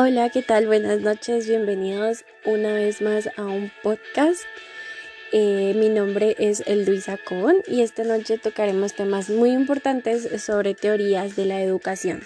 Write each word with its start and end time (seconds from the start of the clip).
Hola, 0.00 0.30
¿qué 0.30 0.42
tal? 0.42 0.68
Buenas 0.68 1.00
noches, 1.00 1.48
bienvenidos 1.48 2.24
una 2.44 2.72
vez 2.72 3.02
más 3.02 3.28
a 3.36 3.42
un 3.42 3.72
podcast. 3.82 4.42
Eh, 5.32 5.72
mi 5.74 5.88
nombre 5.88 6.36
es 6.38 6.62
Luisa 6.68 7.18
Con 7.18 7.56
y 7.66 7.80
esta 7.80 8.04
noche 8.04 8.38
tocaremos 8.38 8.94
temas 8.94 9.28
muy 9.28 9.50
importantes 9.50 10.40
sobre 10.40 10.74
teorías 10.74 11.34
de 11.34 11.46
la 11.46 11.60
educación. 11.60 12.22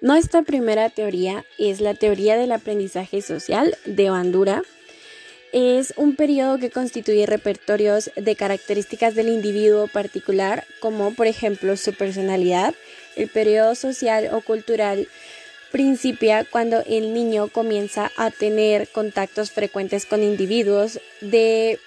Nuestra 0.00 0.42
primera 0.42 0.90
teoría 0.90 1.44
es 1.56 1.80
la 1.80 1.94
teoría 1.94 2.36
del 2.36 2.50
aprendizaje 2.50 3.22
social 3.22 3.78
de 3.84 4.10
Bandura. 4.10 4.64
Es 5.52 5.94
un 5.96 6.16
periodo 6.16 6.58
que 6.58 6.70
constituye 6.70 7.26
repertorios 7.26 8.10
de 8.16 8.34
características 8.34 9.14
del 9.14 9.28
individuo 9.28 9.86
particular, 9.86 10.64
como 10.80 11.14
por 11.14 11.28
ejemplo 11.28 11.76
su 11.76 11.94
personalidad, 11.94 12.74
el 13.14 13.28
periodo 13.28 13.76
social 13.76 14.30
o 14.32 14.40
cultural 14.40 15.06
principia 15.70 16.44
cuando 16.44 16.82
el 16.86 17.12
niño 17.12 17.48
comienza 17.48 18.10
a 18.16 18.30
tener 18.30 18.88
contactos 18.88 19.50
frecuentes 19.50 20.06
con 20.06 20.22
individuos 20.22 21.00
de 21.20 21.78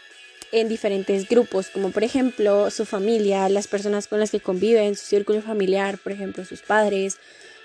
en 0.52 0.68
diferentes 0.68 1.30
grupos, 1.30 1.70
como 1.70 1.92
por 1.92 2.04
ejemplo 2.04 2.70
su 2.72 2.86
familia, 2.86 3.48
las 3.50 3.68
personas 3.68 4.08
con 4.08 4.20
las 4.20 4.32
que 4.32 4.42
conviven, 4.42 4.96
su 4.96 5.06
círculo 5.06 5.42
familiar, 5.42 5.98
por 5.98 6.12
ejemplo 6.12 6.44
sus 6.44 6.62
padres, 6.62 7.18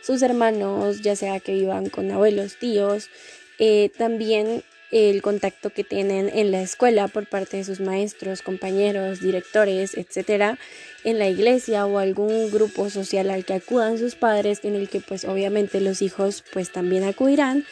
sus 0.03 0.23
hermanos, 0.23 1.03
ya 1.03 1.17
sea 1.17 1.41
que 1.41 1.53
vivan 1.53 1.91
con 1.91 2.11
abuelos, 2.13 2.57
tíos, 2.59 3.11
eh, 3.59 3.91
también 3.99 4.63
el 4.91 5.23
contacto 5.23 5.71
que 5.71 5.85
tienen 5.85 6.31
en 6.33 6.53
la 6.53 6.63
escuela 6.63 7.09
por 7.09 7.29
parte 7.29 7.59
de 7.59 7.65
sus 7.65 7.81
maestros, 7.81 8.43
compañeros, 8.43 9.21
directores, 9.21 9.97
etcétera, 9.97 10.59
en 11.05 11.19
la 11.19 11.29
iglesia 11.29 11.87
o 11.87 11.99
algún 11.99 12.51
grupo 12.51 12.91
social 12.91 13.31
al 13.31 13.45
que 13.45 13.55
acudan 13.55 13.99
sus 13.99 14.15
padres, 14.15 14.61
en 14.65 14.75
el 14.75 14.89
que 14.89 15.01
pues 15.01 15.25
obviamente 15.25 15.81
los 15.81 16.03
hijos 16.03 16.45
pues 16.53 16.71
también 16.71 17.05
acudirán 17.05 17.65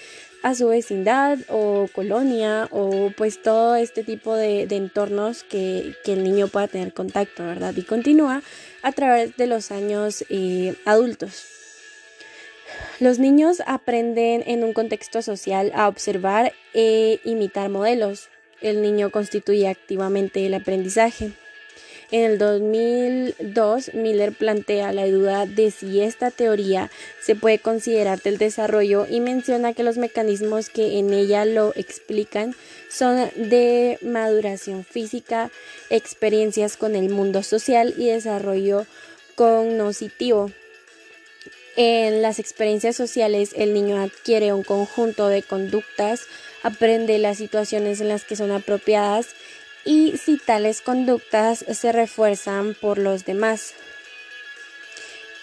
a 0.45 0.55
su 0.55 0.69
vecindad 0.69 1.39
o 1.49 1.89
colonia 1.95 2.69
o 2.71 3.11
pues 3.17 3.41
todo 3.41 3.77
este 3.77 4.05
tipo 4.05 4.35
de, 4.35 4.63
entornos 4.71 5.43
que, 5.43 5.95
el 6.05 6.23
niño 6.23 6.49
pueda 6.49 6.69
tener 6.69 6.93
contacto, 6.93 7.45
¿verdad? 7.45 7.75
Y 7.75 7.83
continúa 7.83 8.43
a 8.83 8.93
través 8.93 9.37
de 9.39 9.47
los 9.47 9.71
años 9.71 10.23
eh, 10.29 10.75
adultos. 10.85 11.64
Los 13.05 13.19
niños 13.19 13.63
aprenden 13.67 14.43
en 14.47 14.65
un 14.65 14.73
contexto 14.73 15.21
social 15.21 15.73
a 15.75 15.89
observar 15.89 16.55
e 16.73 17.21
imitar 17.25 17.69
modelos. 17.69 18.31
El 18.63 18.81
niño 18.81 19.11
constituye 19.11 19.69
activamente 19.69 20.47
el 20.47 20.55
aprendizaje. 20.55 21.33
En 22.11 22.23
el 22.23 22.39
2002, 22.39 23.93
Miller 23.93 24.33
plantea 24.33 24.95
la 24.95 25.07
duda 25.07 25.45
de 25.45 25.71
si 25.71 26.01
esta 26.01 26.31
teoría 26.31 26.91
se 27.21 27.37
puede 27.37 27.59
considerar 27.59 28.23
del 28.23 28.39
desarrollo 28.39 29.07
y 29.07 29.21
menciona 29.21 29.75
que 29.75 29.83
los 29.83 29.99
mecanismos 29.99 30.71
que 30.71 30.99
en 30.99 31.13
ella 31.13 31.45
lo 31.45 31.75
explican 31.77 32.55
son 32.89 33.29
de 33.37 33.99
maduración 34.01 34.83
física, 34.83 35.51
experiencias 35.91 36.79
con 36.79 36.97
el 36.97 37.11
mundo 37.11 37.43
social 37.43 37.93
y 37.99 38.07
desarrollo 38.07 38.87
cognoscitivo. 39.35 40.51
En 41.77 42.23
las 42.23 42.39
experiencias 42.39 42.95
sociales, 42.95 43.53
el 43.57 43.75
niño 43.75 44.01
adquiere 44.01 44.53
un 44.53 44.63
conjunto 44.63 45.27
de 45.27 45.43
conductas, 45.43 46.27
aprende 46.63 47.19
las 47.19 47.39
situaciones 47.39 48.01
en 48.01 48.09
las 48.09 48.25
que 48.25 48.37
son 48.37 48.53
apropiadas 48.53 49.29
y 49.85 50.17
si 50.17 50.39
tales 50.39 50.81
conductas 50.81 51.65
se 51.69 51.91
refuerzan 51.91 52.75
por 52.81 52.99
los 52.99 53.25
demás. 53.25 53.75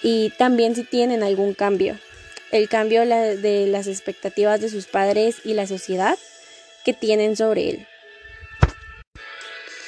Y 0.01 0.29
también 0.37 0.73
si 0.73 0.83
tienen 0.83 1.21
algún 1.21 1.53
cambio. 1.53 1.99
El 2.51 2.69
cambio 2.69 3.01
de 3.05 3.67
las 3.67 3.87
expectativas 3.87 4.59
de 4.61 4.69
sus 4.69 4.85
padres 4.85 5.37
y 5.43 5.53
la 5.53 5.67
sociedad 5.67 6.17
que 6.83 6.93
tienen 6.93 7.35
sobre 7.35 7.69
él. 7.69 7.87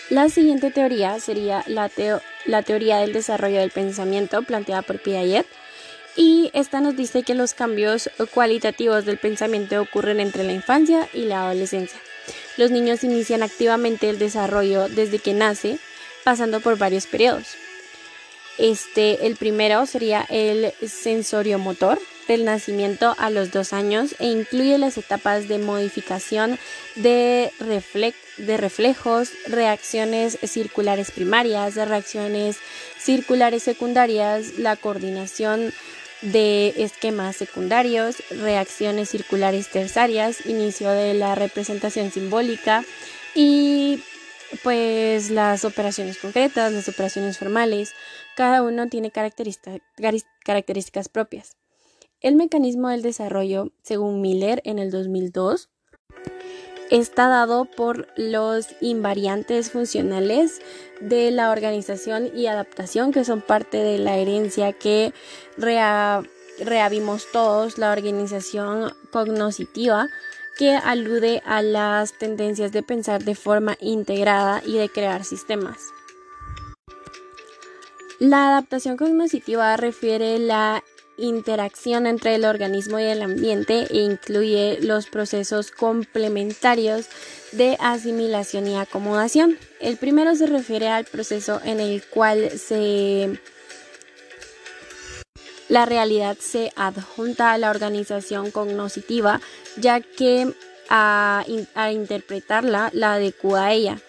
La 0.10 0.30
siguiente 0.30 0.72
teoría 0.72 1.20
sería 1.20 1.64
la, 1.68 1.90
la 2.46 2.62
teoría 2.62 2.98
del 2.98 3.14
desarrollo 3.14 3.60
del 3.60 3.72
pensamiento 3.72 4.44
planteada 4.44 4.82
por 4.82 5.02
Piaget 5.02 5.48
y 6.16 6.52
esta 6.54 6.80
nos 6.80 6.96
dice 6.96 7.24
que 7.24 7.34
los 7.34 7.54
cambios 7.54 8.10
cualitativos 8.34 9.06
del 9.06 9.18
pensamiento 9.18 9.82
ocurren 9.82 10.20
entre 10.20 10.44
la 10.44 10.54
infancia 10.54 11.10
y 11.14 11.26
la 11.26 11.46
adolescencia. 11.46 12.00
Los 12.58 12.72
niños 12.72 13.04
inician 13.04 13.44
activamente 13.44 14.10
el 14.10 14.20
desarrollo 14.20 14.88
desde 14.90 15.20
que 15.20 15.34
nace, 15.34 15.80
pasando 16.24 16.60
por 16.60 16.78
varios 16.78 17.08
periodos. 17.08 17.56
Este, 18.60 19.26
el 19.26 19.36
primero 19.36 19.86
sería 19.88 20.26
el 20.30 20.72
sensorio 20.88 21.58
motor 21.58 22.00
del 22.28 22.46
nacimiento 22.46 23.16
a 23.18 23.30
los 23.30 23.52
dos 23.52 23.74
años 23.74 24.16
e 24.20 24.28
incluye 24.28 24.78
las 24.78 24.98
etapas 24.98 25.48
de 25.48 25.58
modificación 25.58 26.60
de, 26.96 27.52
de 28.38 28.58
reflejos, 28.58 29.32
reacciones 29.48 30.38
circulares 30.44 31.12
primarias, 31.12 31.76
reacciones 31.76 32.58
circulares 33.00 33.64
secundarias, 33.64 34.60
la 34.60 34.76
coordinación 34.76 35.74
de 36.24 36.74
esquemas 36.78 37.36
secundarios, 37.36 38.24
reacciones 38.30 39.10
circulares 39.10 39.70
terciarias, 39.70 40.46
inicio 40.46 40.90
de 40.92 41.14
la 41.14 41.36
representación 41.36 42.12
simbólica 42.12 42.84
y 43.36 44.02
pues 44.64 45.30
las 45.32 45.66
operaciones 45.66 46.18
concretas, 46.18 46.72
las 46.72 46.88
operaciones 46.88 47.38
formales, 47.38 47.94
cada 48.36 48.64
uno 48.64 48.88
tiene 48.88 49.12
características 49.12 51.10
propias. 51.10 51.58
El 52.22 52.36
mecanismo 52.36 52.88
del 52.90 53.02
desarrollo, 53.02 53.74
según 53.82 54.22
Miller 54.22 54.62
en 54.64 54.80
el 54.80 54.92
2002, 54.92 55.70
está 56.94 57.28
dado 57.28 57.66
por 57.66 58.08
los 58.18 58.68
invariantes 58.80 59.72
funcionales 59.72 60.62
de 61.02 61.32
la 61.32 61.50
organización 61.50 62.30
y 62.36 62.46
adaptación 62.46 63.12
que 63.12 63.26
son 63.26 63.42
parte 63.42 63.78
de 63.78 63.98
la 63.98 64.18
herencia 64.18 64.74
que 64.74 65.12
reavimos 65.58 67.26
todos, 67.32 67.80
la 67.80 67.92
organización 67.92 68.94
cognoscitiva 69.12 70.08
que 70.56 70.76
alude 70.76 71.42
a 71.48 71.64
las 71.64 72.14
tendencias 72.14 72.72
de 72.72 72.84
pensar 72.84 73.24
de 73.24 73.34
forma 73.34 73.76
integrada 73.80 74.62
y 74.64 74.78
de 74.78 74.88
crear 74.88 75.24
sistemas. 75.24 75.80
La 78.20 78.50
adaptación 78.50 78.98
cognoscitiva 78.98 79.76
refiere 79.78 80.38
la 80.38 80.84
interacción 81.18 82.08
entre 82.08 82.36
el 82.36 82.46
organismo 82.46 83.00
y 83.00 83.04
el 83.04 83.22
ambiente 83.22 83.88
e 83.90 83.98
incluye 83.98 84.80
los 84.82 85.08
procesos 85.08 85.72
complementarios 85.72 87.08
de 87.52 87.78
asimilación 87.80 88.68
y 88.68 88.78
acomodación. 88.78 89.58
El 89.80 89.98
primero 89.98 90.36
se 90.36 90.48
refiere 90.48 90.90
al 90.90 91.06
proceso 91.06 91.62
en 91.64 91.80
el 91.80 92.04
cual 92.04 92.52
se 92.58 93.40
la 95.70 95.86
realidad 95.86 96.38
se 96.40 96.72
adjunta 96.76 97.52
a 97.52 97.58
la 97.58 97.72
organización 97.72 98.52
cognoscitiva, 98.52 99.42
ya 99.78 100.02
que 100.02 100.54
a, 100.90 101.44
a 101.74 101.92
interpretarla 101.92 102.92
la 102.94 103.14
adecua 103.14 103.66
a 103.66 103.74
ella. 103.74 104.00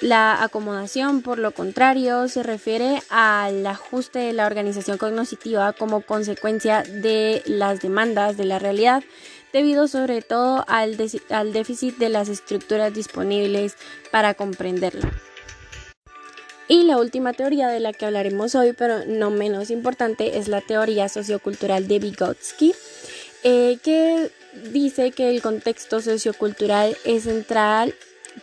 La 0.00 0.44
acomodación, 0.44 1.22
por 1.22 1.40
lo 1.40 1.50
contrario, 1.50 2.28
se 2.28 2.44
refiere 2.44 3.02
al 3.10 3.66
ajuste 3.66 4.20
de 4.20 4.32
la 4.32 4.46
organización 4.46 4.96
cognitiva 4.96 5.72
como 5.72 6.02
consecuencia 6.02 6.84
de 6.84 7.42
las 7.46 7.80
demandas 7.80 8.36
de 8.36 8.44
la 8.44 8.60
realidad, 8.60 9.02
debido 9.52 9.88
sobre 9.88 10.22
todo 10.22 10.64
al, 10.68 10.96
déficit 10.96 11.96
de 11.96 12.10
las 12.10 12.28
estructuras 12.28 12.94
disponibles 12.94 13.76
para 14.12 14.34
comprenderla. 14.34 15.10
Y 16.68 16.84
la 16.84 16.98
última 16.98 17.32
teoría 17.32 17.66
de 17.66 17.80
la 17.80 17.92
que 17.92 18.06
hablaremos 18.06 18.54
hoy, 18.54 18.74
pero 18.74 19.04
no 19.04 19.30
menos 19.30 19.70
importante, 19.70 20.38
es 20.38 20.46
la 20.46 20.60
teoría 20.60 21.08
sociocultural 21.08 21.88
de 21.88 21.98
Vygotsky, 21.98 22.72
eh, 23.42 23.78
que 23.82 24.30
dice 24.70 25.10
que 25.10 25.30
el 25.30 25.42
contexto 25.42 26.00
sociocultural 26.00 26.96
es 27.04 27.24
central 27.24 27.94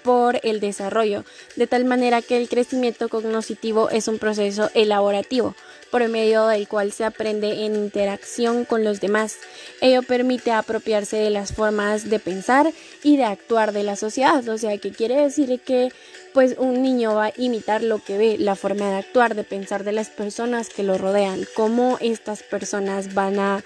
por 0.05 0.39
el 0.43 0.59
desarrollo, 0.59 1.25
de 1.55 1.65
tal 1.65 1.83
manera 1.83 2.21
que 2.21 2.37
el 2.37 2.47
crecimiento 2.47 3.09
cognitivo 3.09 3.89
es 3.89 4.07
un 4.07 4.19
proceso 4.19 4.69
elaborativo, 4.75 5.55
por 5.89 6.07
medio 6.07 6.45
del 6.45 6.67
cual 6.67 6.91
se 6.91 7.03
aprende 7.03 7.65
en 7.65 7.75
interacción 7.75 8.65
con 8.65 8.83
los 8.83 9.01
demás. 9.01 9.37
Ello 9.81 10.03
permite 10.03 10.51
apropiarse 10.51 11.17
de 11.17 11.31
las 11.31 11.53
formas 11.53 12.07
de 12.07 12.19
pensar 12.19 12.71
y 13.01 13.17
de 13.17 13.23
actuar 13.23 13.71
de 13.71 13.81
la 13.81 13.95
sociedad, 13.95 14.47
o 14.47 14.57
sea, 14.59 14.77
que 14.77 14.91
quiere 14.91 15.15
decir 15.15 15.59
que 15.59 15.91
pues 16.35 16.57
un 16.59 16.81
niño 16.81 17.15
va 17.15 17.27
a 17.27 17.33
imitar 17.37 17.81
lo 17.81 18.03
que 18.03 18.17
ve, 18.17 18.35
la 18.37 18.57
forma 18.57 18.89
de 18.89 18.97
actuar, 18.97 19.35
de 19.35 19.45
pensar 19.45 19.85
de 19.85 19.93
las 19.93 20.09
personas 20.09 20.67
que 20.67 20.83
lo 20.83 20.97
rodean, 20.97 21.47
cómo 21.55 21.97
estas 22.01 22.43
personas 22.43 23.13
van 23.13 23.39
a, 23.39 23.63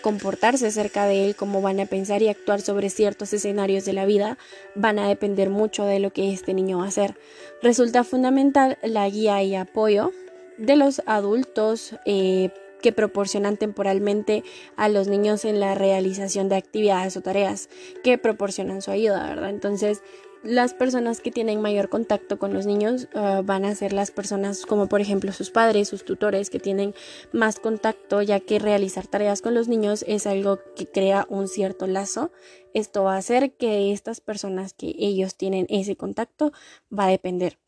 comportarse 0.00 0.70
cerca 0.70 1.04
de 1.04 1.26
él, 1.26 1.36
cómo 1.36 1.60
van 1.60 1.78
a 1.78 1.84
pensar 1.84 2.22
y 2.22 2.28
actuar 2.28 2.62
sobre 2.62 2.88
ciertos 2.88 3.34
escenarios 3.34 3.84
de 3.84 3.92
la 3.92 4.06
vida, 4.06 4.38
van 4.74 4.98
a 4.98 5.06
depender 5.08 5.50
mucho 5.50 5.84
de 5.84 6.00
lo 6.00 6.10
que 6.10 6.32
este 6.32 6.54
niño 6.54 6.78
va 6.78 6.86
a 6.86 6.88
hacer. 6.88 7.16
Resulta 7.62 8.02
fundamental 8.02 8.78
la 8.82 9.08
guía 9.08 9.42
y 9.42 9.54
apoyo 9.54 10.10
de 10.56 10.76
los 10.76 11.02
adultos 11.04 11.94
eh, 12.06 12.48
que 12.82 12.92
proporcionan 12.92 13.58
temporalmente 13.58 14.42
a 14.76 14.88
los 14.88 15.06
niños 15.06 15.44
en 15.44 15.60
la 15.60 15.74
realización 15.74 16.48
de 16.48 16.56
actividades 16.56 17.16
o 17.16 17.20
tareas 17.20 17.68
que 18.02 18.16
proporcionan 18.16 18.80
su 18.80 18.90
ayuda, 18.90 19.28
¿verdad? 19.28 19.50
Entonces, 19.50 20.02
las 20.42 20.74
personas 20.74 21.20
que 21.20 21.30
tienen 21.30 21.60
mayor 21.60 21.88
contacto 21.88 22.38
con 22.38 22.54
los 22.54 22.66
niños 22.66 23.08
ah, 23.14 23.42
van 23.44 23.64
a 23.64 23.74
ser 23.74 23.92
las 23.92 24.10
personas 24.10 24.64
como 24.64 24.88
por 24.88 25.00
ejemplo 25.00 25.32
sus 25.32 25.50
padres, 25.50 25.88
sus 25.88 26.04
tutores 26.04 26.50
que 26.50 26.58
tienen 26.58 26.94
más 27.32 27.60
contacto 27.60 28.22
ya 28.22 28.40
que 28.40 28.58
realizar 28.58 29.06
tareas 29.06 29.42
con 29.42 29.54
los 29.54 29.68
niños 29.68 30.04
es 30.08 30.26
algo 30.26 30.58
que 30.74 30.86
crea 30.86 31.26
un 31.28 31.48
cierto 31.48 31.86
lazo. 31.86 32.30
Esto 32.74 33.04
va 33.04 33.14
a 33.14 33.18
hacer 33.18 33.52
que 33.52 33.92
estas 33.92 34.20
personas 34.20 34.72
que 34.72 34.94
ellos 34.98 35.34
tienen 35.36 35.66
ese 35.68 35.96
contacto 35.96 36.52
va 36.96 37.04
a 37.04 37.10
depender 37.10 37.58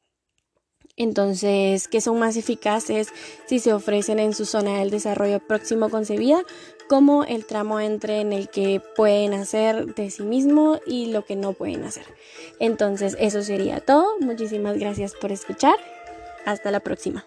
entonces 0.96 1.88
que 1.88 2.00
son 2.00 2.18
más 2.18 2.36
eficaces 2.36 3.08
si 3.46 3.58
se 3.58 3.72
ofrecen 3.72 4.18
en 4.18 4.34
su 4.34 4.44
zona 4.44 4.78
del 4.78 4.90
desarrollo 4.90 5.40
próximo 5.40 5.88
concebida, 5.88 6.42
como 6.88 7.24
el 7.24 7.46
tramo 7.46 7.80
entre 7.80 8.20
en 8.20 8.32
el 8.32 8.48
que 8.48 8.82
pueden 8.96 9.32
hacer 9.32 9.94
de 9.94 10.10
sí 10.10 10.22
mismo 10.22 10.78
y 10.86 11.06
lo 11.06 11.24
que 11.24 11.36
no 11.36 11.54
pueden 11.54 11.84
hacer. 11.84 12.04
Entonces 12.60 13.16
eso 13.18 13.42
sería 13.42 13.80
todo. 13.80 14.06
Muchísimas 14.20 14.78
gracias 14.78 15.14
por 15.14 15.32
escuchar. 15.32 15.76
Hasta 16.44 16.70
la 16.70 16.80
próxima. 16.80 17.24